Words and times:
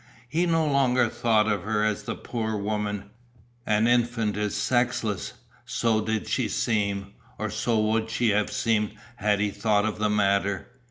He 0.27 0.47
no 0.47 0.65
longer 0.65 1.09
thought 1.09 1.45
of 1.47 1.61
her 1.61 1.83
as 1.85 2.01
the 2.05 2.15
"poor 2.15 2.57
woman," 2.57 3.11
an 3.67 3.85
infant 3.85 4.35
is 4.35 4.55
sexless, 4.55 5.33
so 5.63 6.01
did 6.03 6.27
she 6.27 6.49
seem, 6.49 7.13
or 7.37 7.51
so 7.51 7.79
would 7.79 8.09
she 8.09 8.29
have 8.29 8.51
seemed 8.51 8.93
had 9.17 9.39
he 9.39 9.51
thought 9.51 9.85
of 9.85 9.99
the 9.99 10.09
matter. 10.09 10.69